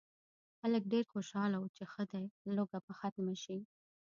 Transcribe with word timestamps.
خلک 0.59 0.83
ډېر 0.93 1.05
خوشاله 1.13 1.57
وو 1.59 1.73
چې 1.75 1.83
ښه 1.91 2.03
دی 2.11 2.23
لوږه 2.55 2.79
به 2.85 2.91
ختمه 2.99 3.35
شي. 3.43 3.59